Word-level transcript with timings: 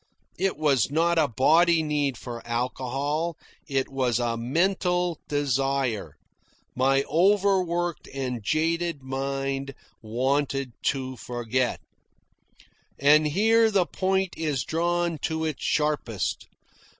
It 0.39 0.57
was 0.57 0.89
not 0.89 1.19
a 1.19 1.27
body 1.27 1.83
need 1.83 2.17
for 2.17 2.41
alcohol. 2.47 3.37
It 3.67 3.87
was 3.87 4.17
a 4.17 4.35
mental 4.35 5.19
desire. 5.27 6.15
My 6.75 7.03
over 7.07 7.61
worked 7.63 8.07
and 8.11 8.41
jaded 8.43 9.03
mind 9.03 9.75
wanted 10.01 10.71
to 10.85 11.17
forget. 11.17 11.81
And 12.97 13.27
here 13.27 13.69
the 13.69 13.85
point 13.85 14.33
is 14.35 14.63
drawn 14.63 15.19
to 15.19 15.45
its 15.45 15.63
sharpest. 15.63 16.47